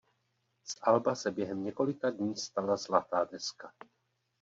[0.63, 3.73] Z alba se během několika dní stala zlatá deska.